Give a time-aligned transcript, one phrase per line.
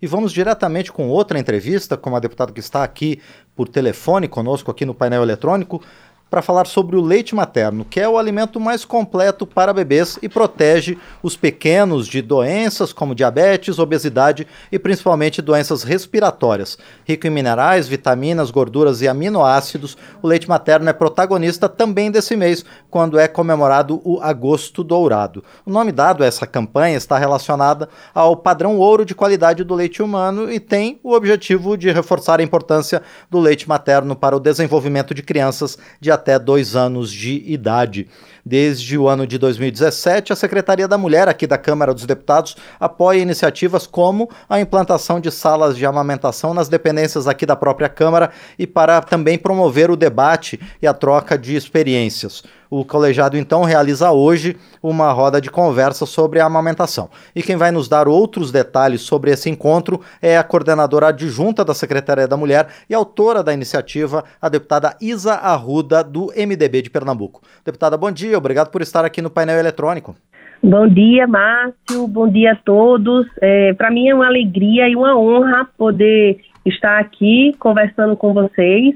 [0.00, 3.20] E vamos diretamente com outra entrevista com uma deputada que está aqui
[3.54, 5.82] por telefone conosco aqui no painel eletrônico,
[6.28, 10.28] para falar sobre o leite materno, que é o alimento mais completo para bebês e
[10.28, 16.76] protege os pequenos de doenças como diabetes, obesidade e principalmente doenças respiratórias.
[17.04, 22.64] Rico em minerais, vitaminas, gorduras e aminoácidos, o leite materno é protagonista também desse mês,
[22.90, 25.44] quando é comemorado o Agosto Dourado.
[25.64, 30.02] O nome dado a essa campanha está relacionada ao padrão ouro de qualidade do leite
[30.02, 33.00] humano e tem o objetivo de reforçar a importância
[33.30, 38.08] do leite materno para o desenvolvimento de crianças de até dois anos de idade.
[38.44, 43.20] Desde o ano de 2017, a Secretaria da Mulher, aqui da Câmara dos Deputados, apoia
[43.20, 48.66] iniciativas como a implantação de salas de amamentação nas dependências aqui da própria Câmara e
[48.66, 52.44] para também promover o debate e a troca de experiências.
[52.70, 57.08] O colegiado então realiza hoje uma roda de conversa sobre a amamentação.
[57.34, 61.74] E quem vai nos dar outros detalhes sobre esse encontro é a coordenadora adjunta da
[61.74, 67.42] Secretaria da Mulher e autora da iniciativa, a deputada Isa Arruda, do MDB de Pernambuco.
[67.64, 70.16] Deputada, bom dia, obrigado por estar aqui no painel eletrônico.
[70.62, 72.08] Bom dia, Márcio.
[72.08, 73.26] Bom dia a todos.
[73.40, 78.94] É, Para mim é uma alegria e uma honra poder estar aqui conversando com vocês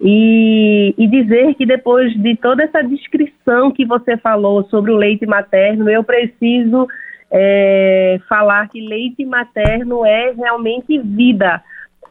[0.00, 5.26] e, e, dizer que depois de toda essa descrição que você falou sobre o leite
[5.26, 6.86] materno, eu preciso
[7.30, 11.62] é, falar que leite materno é realmente vida.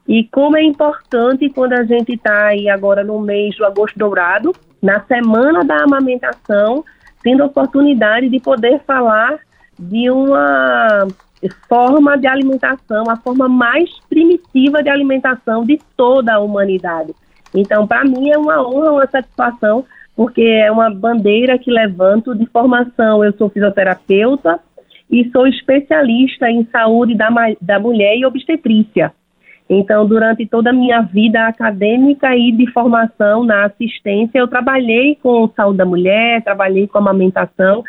[0.06, 4.54] E como é importante quando a gente está aí agora no mês do agosto dourado,
[4.82, 6.84] na semana da amamentação,
[7.24, 9.40] tendo a oportunidade de poder falar
[9.80, 11.08] de uma
[11.68, 17.14] forma de alimentação, a forma mais primitiva de alimentação de toda a humanidade.
[17.54, 22.46] Então, para mim é uma honra, uma satisfação, porque é uma bandeira que levanto de
[22.48, 23.24] formação.
[23.24, 24.60] Eu sou fisioterapeuta
[25.10, 27.30] e sou especialista em saúde da,
[27.62, 29.14] da mulher e obstetrícia.
[29.70, 35.50] Então, durante toda a minha vida acadêmica e de formação na assistência, eu trabalhei com
[35.50, 37.84] saúde da mulher, trabalhei com amamentação,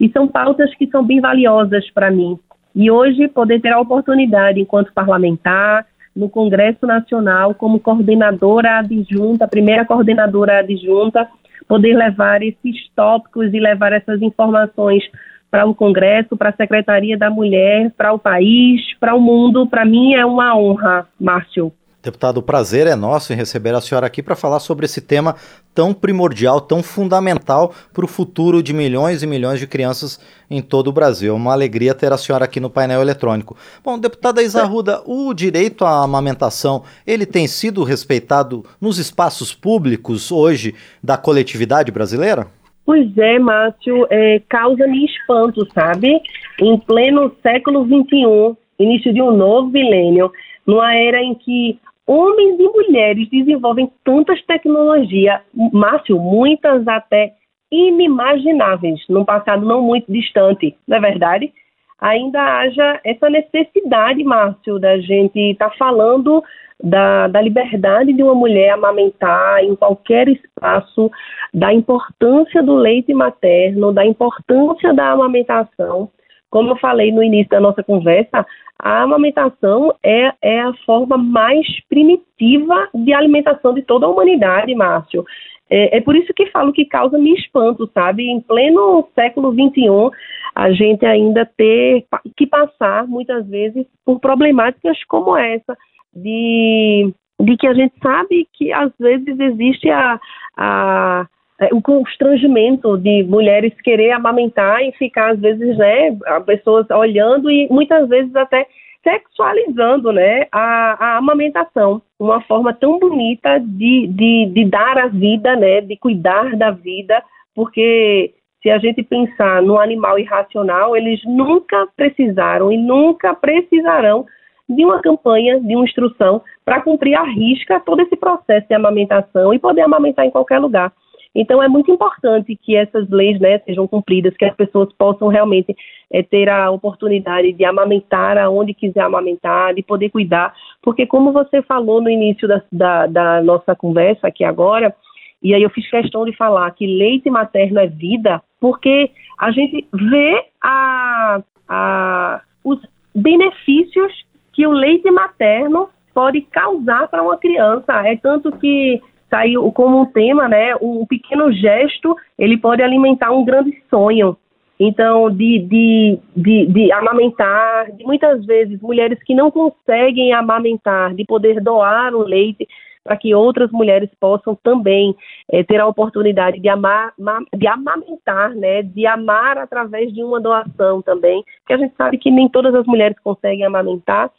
[0.00, 2.38] e são pautas que são bem valiosas para mim.
[2.74, 5.84] E hoje, poder ter a oportunidade, enquanto parlamentar,
[6.18, 11.28] no Congresso Nacional como coordenadora adjunta, primeira coordenadora adjunta,
[11.68, 15.04] poder levar esses tópicos e levar essas informações
[15.48, 19.66] para o Congresso, para a Secretaria da Mulher, para o país, para o mundo.
[19.66, 21.72] Para mim é uma honra, Márcio.
[22.08, 25.36] Deputado, o prazer é nosso em receber a senhora aqui para falar sobre esse tema
[25.74, 30.18] tão primordial, tão fundamental para o futuro de milhões e milhões de crianças
[30.50, 31.34] em todo o Brasil.
[31.34, 33.58] É uma alegria ter a senhora aqui no painel eletrônico.
[33.84, 40.74] Bom, deputada Isarruda, o direito à amamentação, ele tem sido respeitado nos espaços públicos hoje
[41.04, 42.46] da coletividade brasileira?
[42.86, 46.18] Pois é, Márcio, é, causa-me espanto, sabe?
[46.58, 50.32] Em pleno século XXI, início de um novo milênio,
[50.66, 55.40] numa era em que homens e mulheres desenvolvem tantas tecnologias,
[55.72, 57.34] Márcio, muitas até
[57.70, 61.52] inimagináveis, num passado não muito distante, não é verdade?
[62.00, 66.42] Ainda haja essa necessidade, Márcio, da gente estar tá falando
[66.82, 71.10] da, da liberdade de uma mulher amamentar em qualquer espaço,
[71.52, 76.08] da importância do leite materno, da importância da amamentação.
[76.50, 78.46] Como eu falei no início da nossa conversa,
[78.78, 85.24] a amamentação é, é a forma mais primitiva de alimentação de toda a humanidade, Márcio.
[85.70, 88.24] É, é, por isso que falo que causa me espanto, sabe?
[88.24, 90.16] Em pleno século XXI,
[90.54, 92.06] a gente ainda ter
[92.36, 95.76] que passar, muitas vezes, por problemáticas como essa,
[96.14, 100.18] de, de que a gente sabe que às vezes existe a,
[100.56, 101.26] a
[101.72, 108.08] o constrangimento de mulheres querer amamentar e ficar, às vezes, né, pessoas olhando e muitas
[108.08, 108.66] vezes até
[109.02, 115.56] sexualizando né, a, a amamentação, uma forma tão bonita de, de, de dar a vida,
[115.56, 117.22] né, de cuidar da vida,
[117.54, 124.26] porque se a gente pensar no animal irracional, eles nunca precisaram e nunca precisarão
[124.68, 129.54] de uma campanha, de uma instrução para cumprir a risca todo esse processo de amamentação
[129.54, 130.92] e poder amamentar em qualquer lugar.
[131.34, 135.76] Então, é muito importante que essas leis né, sejam cumpridas, que as pessoas possam realmente
[136.12, 141.62] é, ter a oportunidade de amamentar aonde quiser amamentar, de poder cuidar, porque, como você
[141.62, 144.94] falou no início da, da, da nossa conversa aqui agora,
[145.42, 149.86] e aí eu fiz questão de falar que leite materno é vida, porque a gente
[149.92, 152.80] vê a, a, os
[153.14, 154.12] benefícios
[154.52, 157.92] que o leite materno pode causar para uma criança.
[158.04, 160.74] É tanto que saiu como um tema, né?
[160.76, 164.36] Um pequeno gesto, ele pode alimentar um grande sonho.
[164.80, 171.24] então de, de, de, de, amamentar, de muitas vezes mulheres que não conseguem amamentar, de
[171.24, 172.66] poder doar o leite
[173.08, 175.16] para que outras mulheres possam também
[175.50, 177.14] é, ter a oportunidade de amar,
[177.56, 182.30] de amamentar, né, de amar através de uma doação também, porque a gente sabe que
[182.30, 184.30] nem todas as mulheres conseguem amamentar.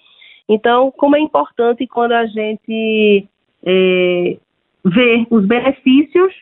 [0.48, 3.28] Então, como é importante quando a gente
[3.66, 4.38] é,
[4.84, 6.34] vê os benefícios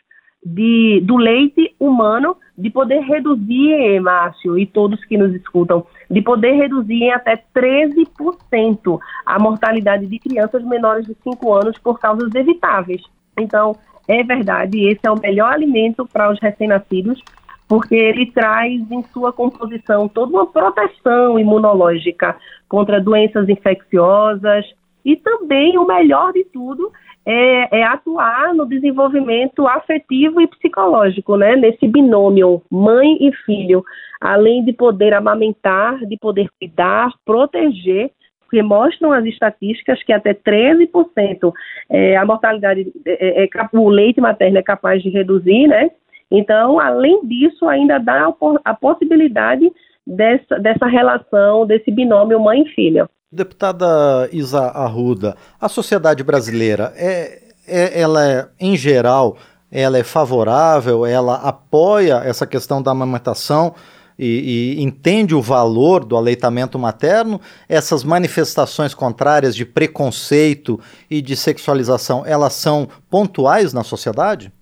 [0.44, 6.54] de, do leite humano, de poder reduzir, Márcio, e todos que nos escutam, de poder
[6.54, 13.02] reduzir em até 13% a mortalidade de crianças menores de 5 anos por causas evitáveis.
[13.38, 13.76] Então,
[14.08, 17.22] é verdade, esse é o melhor alimento para os recém-nascidos,
[17.68, 22.38] porque ele traz em sua composição toda uma proteção imunológica
[22.70, 24.66] contra doenças infecciosas
[25.04, 26.92] e também, o melhor de tudo,
[27.30, 31.58] é, é, atuar no desenvolvimento afetivo e psicológico, né?
[31.58, 33.84] Nesse binômio mãe e filho,
[34.22, 41.52] além de poder amamentar, de poder cuidar, proteger, porque mostram as estatísticas que até 13%
[41.90, 45.92] é, a mortalidade, é, é, é o leite materno é capaz de reduzir, né?
[46.32, 48.34] Então, além disso, ainda dá
[48.64, 49.70] a possibilidade
[50.06, 53.10] dessa, dessa relação, desse binômio mãe e filha.
[53.30, 59.36] Deputada Isa Arruda, a sociedade brasileira é, é, ela é, em geral,
[59.70, 63.76] ela é favorável, ela apoia essa questão da amamentação
[64.18, 67.42] e, e, entende o valor do aleitamento materno.
[67.68, 70.80] Essas manifestações contrárias de preconceito
[71.12, 74.54] e de sexualização, elas são pontuais na sociedade?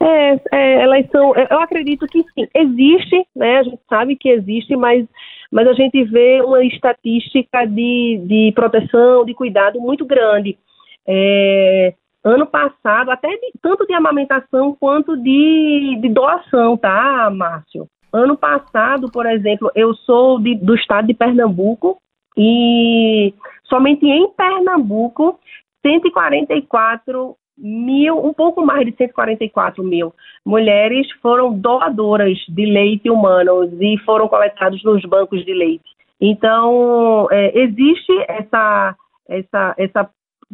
[0.00, 1.34] É, é, elas são.
[1.36, 2.48] Eu acredito que sim.
[2.54, 3.58] Existe, né?
[3.58, 5.06] A gente sabe que existe, mas
[5.54, 10.58] mas a gente vê uma estatística de, de proteção, de cuidado muito grande.
[11.06, 17.86] É, ano passado, até de, tanto de amamentação quanto de, de doação, tá, Márcio?
[18.12, 21.98] Ano passado, por exemplo, eu sou de, do estado de Pernambuco
[22.36, 25.38] e somente em Pernambuco,
[25.86, 30.12] 144 mil, um pouco mais de 144 mil
[30.44, 35.84] mulheres foram doadoras de leite humano e foram coletados nos bancos de leite.
[36.20, 38.96] Então, é, existe essa,
[39.28, 40.10] essa, essa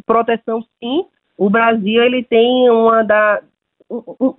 [0.06, 1.05] proteção, sim.
[1.37, 3.41] O Brasil ele tem uma da,
[3.91, 4.35] um,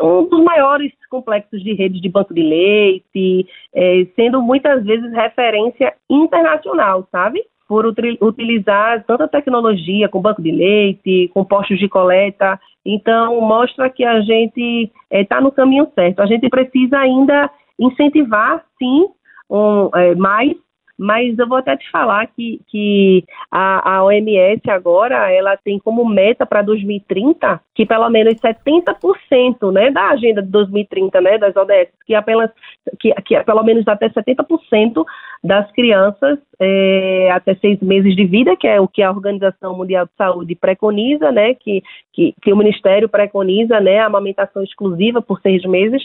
[0.00, 5.94] um, dos maiores complexos de redes de banco de leite, é, sendo muitas vezes referência
[6.08, 7.44] internacional, sabe?
[7.68, 12.58] Por utilizar tanta tecnologia com banco de leite, com postos de coleta.
[12.84, 16.20] Então, mostra que a gente está eh, é, no caminho certo.
[16.20, 19.06] A gente precisa ainda incentivar, sim,
[19.50, 20.52] um, é, mais
[20.98, 26.08] mas eu vou até te falar que, que a, a OMS agora, ela tem como
[26.08, 31.90] meta para 2030 que pelo menos 70% né, da agenda de 2030, né, das ODS,
[32.06, 32.50] que apenas,
[32.98, 35.04] que, que pelo menos até 70%
[35.44, 40.06] das crianças é, até seis meses de vida, que é o que a Organização Mundial
[40.06, 41.82] de Saúde preconiza, né, que,
[42.14, 46.02] que, que o Ministério preconiza, né, a amamentação exclusiva por seis meses,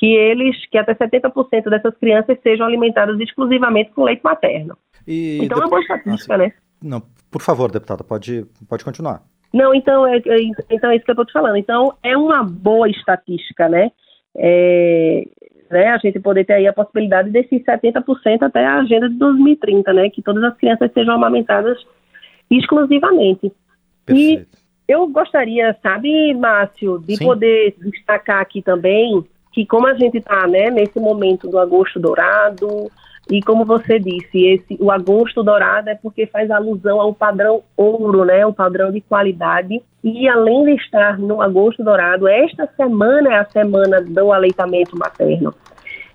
[0.00, 4.74] que eles, que até 70% dessas crianças sejam alimentadas exclusivamente com leite materno.
[5.06, 6.52] E então é uma boa estatística, ah, né?
[6.82, 9.22] Não, por favor, deputada, pode, pode continuar.
[9.52, 11.56] Não, então é, é, então é isso que eu estou te falando.
[11.56, 13.92] Então é uma boa estatística, né?
[14.34, 15.28] É,
[15.70, 15.88] né?
[15.88, 20.08] A gente poder ter aí a possibilidade desses 70% até a agenda de 2030, né?
[20.08, 21.76] Que todas as crianças sejam amamentadas
[22.50, 23.52] exclusivamente.
[24.06, 24.48] Perfeito.
[24.88, 27.26] E eu gostaria, sabe, Márcio, de Sim.
[27.26, 32.90] poder destacar aqui também que como a gente está né, nesse momento do agosto dourado,
[33.30, 38.24] e como você disse, esse, o agosto dourado é porque faz alusão ao padrão ouro,
[38.24, 39.80] né, o padrão de qualidade.
[40.02, 45.54] E além de estar no agosto dourado, esta semana é a semana do aleitamento materno.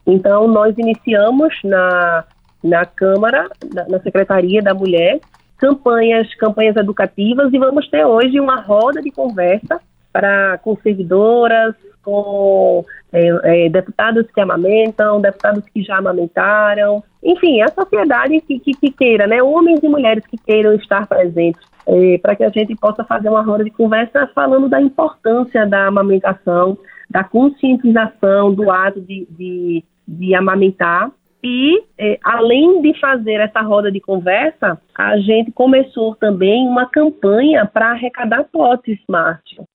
[0.05, 2.25] Então, nós iniciamos na,
[2.63, 5.19] na Câmara, na, na Secretaria da Mulher,
[5.57, 9.79] campanhas, campanhas educativas e vamos ter hoje uma roda de conversa
[10.15, 17.67] para com servidoras, com é, é, deputados que amamentam, deputados que já amamentaram, enfim, a
[17.67, 22.33] sociedade que, que, que queira, né, homens e mulheres que queiram estar presentes, é, para
[22.33, 26.77] que a gente possa fazer uma roda de conversa falando da importância da amamentação,
[27.09, 31.11] da conscientização do ato de, de, de amamentar.
[31.43, 37.65] E, é, além de fazer essa roda de conversa, a gente começou também uma campanha
[37.65, 39.65] para arrecadar potes, Márcio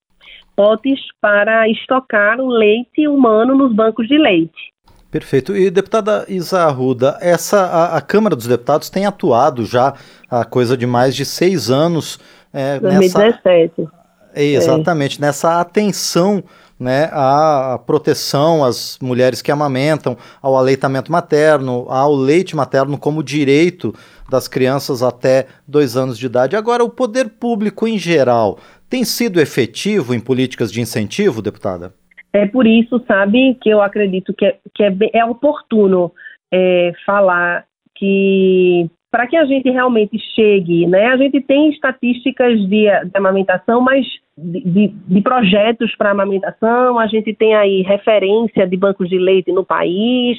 [0.61, 4.71] potes para estocar o leite humano nos bancos de leite.
[5.09, 5.57] Perfeito.
[5.57, 9.95] E deputada Isa Arruda, essa, a, a, Câmara dos Deputados tem atuado já
[10.29, 12.19] há coisa de mais de seis anos
[12.53, 13.73] é, 2017.
[13.81, 13.91] Nessa,
[14.35, 15.21] é, exatamente, é.
[15.25, 16.43] nessa atenção
[16.79, 23.95] né, à proteção às mulheres que amamentam, ao aleitamento materno, ao leite materno como direito
[24.29, 26.55] das crianças até dois anos de idade.
[26.55, 28.59] Agora, o poder público em geral
[28.91, 31.93] tem sido efetivo em políticas de incentivo, deputada?
[32.33, 36.11] É por isso, sabe, que eu acredito que é, que é, é oportuno
[36.53, 41.07] é, falar que para que a gente realmente chegue, né?
[41.07, 44.05] A gente tem estatísticas de, de amamentação, mas
[44.37, 49.51] de, de, de projetos para amamentação, a gente tem aí referência de bancos de leite
[49.51, 50.37] no país,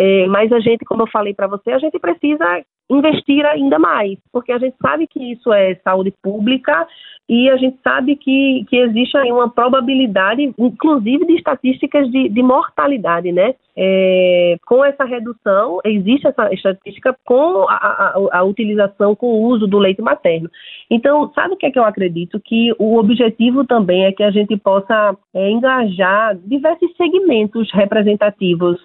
[0.00, 4.16] é, mas a gente, como eu falei para você, a gente precisa investir ainda mais,
[4.32, 6.86] porque a gente sabe que isso é saúde pública
[7.28, 12.42] e a gente sabe que, que existe aí uma probabilidade, inclusive de estatísticas de, de
[12.42, 13.56] mortalidade, né?
[13.76, 19.66] É, com essa redução, existe essa estatística com a, a, a, utilização, com o uso
[19.66, 20.48] do leite materno.
[20.88, 22.40] Então, sabe o que é que eu acredito?
[22.40, 28.78] Que o objetivo também é que a gente possa é, engajar diversos segmentos representativos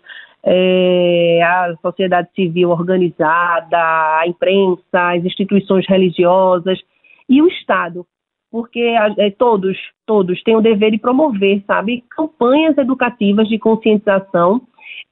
[0.45, 6.79] é, a sociedade civil organizada, a imprensa, as instituições religiosas
[7.29, 8.05] e o Estado,
[8.51, 8.81] porque
[9.17, 14.61] é, todos, todos têm o dever de promover, sabe, campanhas educativas de conscientização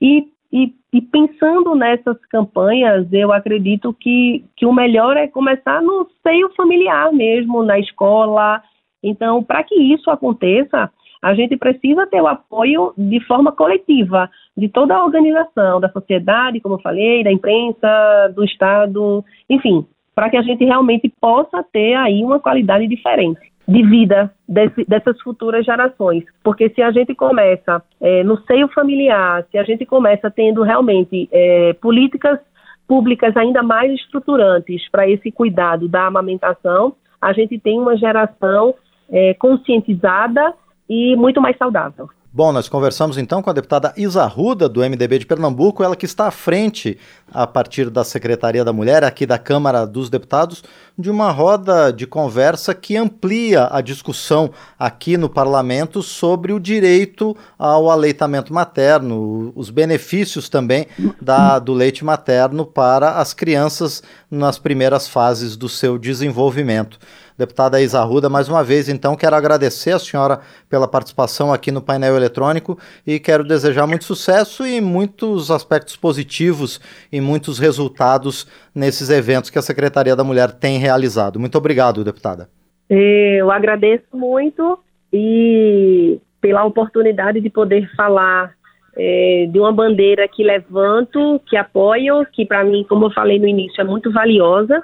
[0.01, 6.07] e, e, e pensando nessas campanhas, eu acredito que, que o melhor é começar no
[6.21, 8.61] seio familiar mesmo, na escola.
[9.01, 10.91] Então, para que isso aconteça,
[11.22, 16.60] a gente precisa ter o apoio de forma coletiva de toda a organização, da sociedade,
[16.60, 19.86] como eu falei, da imprensa, do Estado, enfim,
[20.16, 25.22] para que a gente realmente possa ter aí uma qualidade diferente de vida desse, dessas
[25.22, 26.24] futuras gerações.
[26.44, 31.30] Porque se a gente começa é, no seio familiar, se a gente começa tendo realmente
[31.32, 32.40] é, políticas
[32.88, 38.74] públicas ainda mais estruturantes para esse cuidado da amamentação, a gente tem uma geração
[39.10, 40.54] é, conscientizada
[40.91, 42.10] e muito mais saudável.
[42.33, 46.05] Bom, nós conversamos então com a deputada Isa Ruda, do MDB de Pernambuco, ela que
[46.05, 46.98] está à frente,
[47.33, 50.63] a partir da Secretaria da Mulher, aqui da Câmara dos Deputados,
[50.98, 57.36] de uma roda de conversa que amplia a discussão aqui no parlamento sobre o direito
[57.57, 60.88] ao aleitamento materno, os benefícios também
[61.21, 66.98] da, do leite materno para as crianças nas primeiras fases do seu desenvolvimento.
[67.41, 71.81] Deputada Isa Ruda, mais uma vez, então, quero agradecer a senhora pela participação aqui no
[71.81, 76.79] painel eletrônico e quero desejar muito sucesso e muitos aspectos positivos
[77.12, 81.39] e muitos resultados nesses eventos que a Secretaria da Mulher tem realizado.
[81.39, 82.48] Muito obrigado, deputada.
[82.88, 84.77] Eu agradeço muito
[85.12, 88.51] e pela oportunidade de poder falar
[88.95, 93.48] é, de uma bandeira que levanto, que apoio, que para mim, como eu falei no
[93.48, 94.79] início, é muito valiosa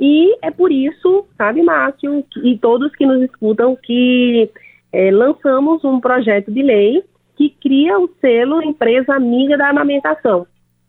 [0.00, 4.50] e é por isso, sabe, Márcio, e todos que nos escutam, que
[4.92, 7.02] é, lançamos um projeto de lei
[7.36, 10.46] que cria o selo Empresa Amiga da Amamentação.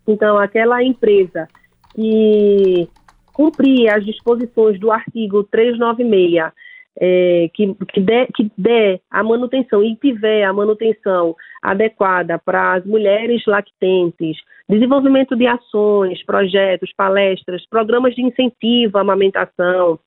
[0.08, 1.48] Então, aquela empresa
[1.94, 2.88] que
[3.34, 6.52] cumprir as disposições do artigo 396
[6.98, 12.86] é, que, que, der, que der a manutenção e tiver a manutenção adequada para as
[12.86, 20.00] mulheres lactentes, desenvolvimento de ações, projetos, palestras, programas de incentivo à amamentação,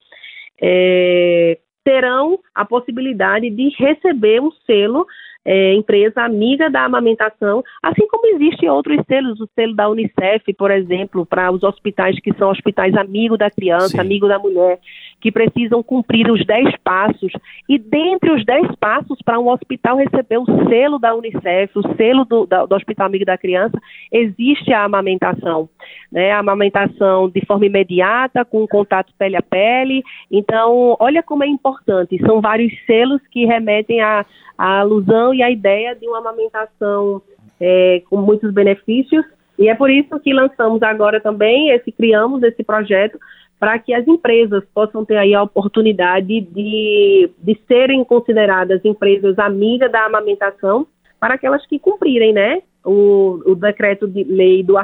[0.60, 5.06] é, terão a possibilidade de receber um selo
[5.44, 10.70] é, empresa amiga da amamentação, assim como existem outros selos, o selo da Unicef, por
[10.70, 14.00] exemplo, para os hospitais que são hospitais amigos da criança, Sim.
[14.00, 14.78] amigo da mulher,
[15.22, 17.32] que precisam cumprir os 10 passos.
[17.68, 22.24] E dentre os 10 passos, para um hospital receber o selo da Unicef, o selo
[22.24, 25.68] do, da, do Hospital Amigo da Criança, existe a amamentação.
[26.10, 26.32] Né?
[26.32, 30.02] A amamentação de forma imediata, com contato pele a pele.
[30.28, 32.18] Então, olha como é importante.
[32.26, 34.26] São vários selos que remetem à,
[34.58, 37.22] alusão e à ideia de uma amamentação
[37.60, 39.24] é, com muitos benefícios.
[39.56, 43.16] E é por isso que lançamos agora também, esse, criamos esse projeto
[43.62, 49.92] para que as empresas possam ter aí a oportunidade de, de serem consideradas empresas amigas
[49.92, 50.84] da amamentação
[51.20, 52.60] para aquelas que cumprirem, né?
[52.84, 54.76] O, o decreto de lei do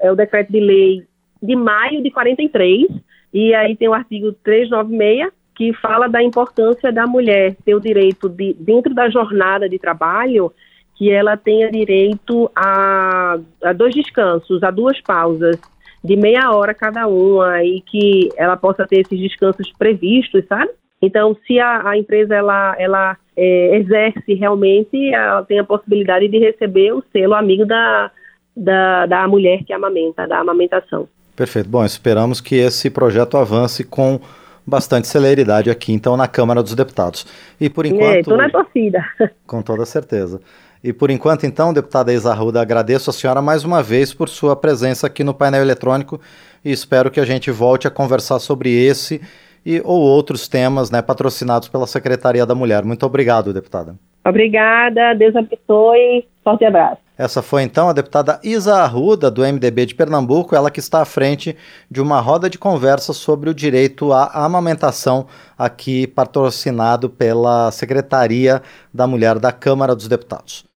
[0.00, 1.04] é o decreto de lei
[1.42, 2.88] de maio de 43
[3.34, 8.26] e aí tem o artigo 396 que fala da importância da mulher ter o direito
[8.30, 10.50] de dentro da jornada de trabalho
[10.94, 15.60] que ela tenha direito a, a dois descansos, a duas pausas
[16.02, 20.70] de meia hora cada uma e que ela possa ter esses descansos previstos, sabe?
[21.00, 26.38] Então, se a, a empresa ela, ela é, exerce realmente, ela tem a possibilidade de
[26.38, 28.10] receber o selo amigo da,
[28.56, 31.08] da, da mulher que amamenta, da amamentação.
[31.36, 31.68] Perfeito.
[31.68, 34.20] Bom, esperamos que esse projeto avance com
[34.66, 37.26] bastante celeridade aqui, então, na Câmara dos Deputados.
[37.60, 38.16] E por enquanto.
[38.16, 39.04] É, tô na torcida.
[39.46, 40.40] Com toda certeza.
[40.82, 44.54] E por enquanto, então, deputada Isa Arruda, agradeço a senhora mais uma vez por sua
[44.54, 46.20] presença aqui no painel eletrônico
[46.64, 49.20] e espero que a gente volte a conversar sobre esse
[49.66, 52.84] e ou outros temas né, patrocinados pela Secretaria da Mulher.
[52.84, 53.96] Muito obrigado, deputada.
[54.24, 56.26] Obrigada, Deus abençoe.
[56.44, 57.07] Forte abraço.
[57.18, 61.04] Essa foi então a deputada Isa Arruda, do MDB de Pernambuco, ela que está à
[61.04, 61.56] frente
[61.90, 65.26] de uma roda de conversa sobre o direito à amamentação,
[65.58, 68.62] aqui patrocinado pela Secretaria
[68.94, 70.64] da Mulher da Câmara dos Deputados.